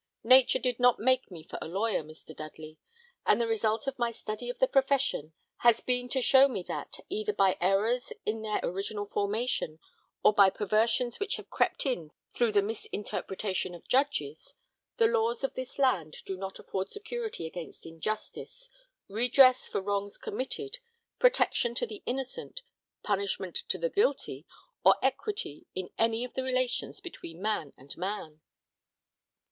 Nature 0.23 0.57
did 0.57 0.79
not 0.79 0.97
make 0.99 1.29
me 1.29 1.43
for 1.43 1.59
a 1.61 1.67
lawyer, 1.67 2.01
Mr. 2.01 2.35
Dudley; 2.35 2.79
and 3.23 3.39
the 3.39 3.45
result 3.45 3.85
of 3.85 3.99
my 3.99 4.09
study 4.09 4.49
of 4.49 4.57
the 4.57 4.67
profession 4.67 5.31
has 5.57 5.79
been 5.79 6.09
to 6.09 6.23
show 6.23 6.47
me 6.47 6.63
that, 6.63 6.99
either 7.07 7.31
by 7.33 7.55
errors 7.61 8.11
in 8.25 8.41
their 8.41 8.59
original 8.63 9.05
formation, 9.05 9.77
or 10.23 10.33
by 10.33 10.49
perversions 10.49 11.19
which 11.19 11.35
have 11.35 11.51
crept 11.51 11.85
in 11.85 12.09
through 12.33 12.51
the 12.51 12.63
misinterpretation 12.63 13.75
of 13.75 13.87
judges, 13.87 14.55
the 14.97 15.05
laws 15.05 15.43
of 15.43 15.53
this 15.53 15.77
land 15.77 16.17
do 16.25 16.35
not 16.35 16.57
afford 16.57 16.89
security 16.89 17.45
against 17.45 17.85
injustice, 17.85 18.71
redress 19.07 19.69
for 19.69 19.81
wrongs 19.81 20.17
committed, 20.17 20.79
protection 21.19 21.75
to 21.75 21.85
the 21.85 22.01
innocent, 22.07 22.63
punishment 23.03 23.55
to 23.69 23.77
the 23.77 23.91
guilty, 23.91 24.47
or 24.83 24.95
equity 25.03 25.67
in 25.75 25.91
any 25.99 26.25
of 26.25 26.33
the 26.33 26.41
relations 26.41 27.01
between 27.01 27.39
man 27.39 27.71
and 27.77 27.95
man. 27.97 28.41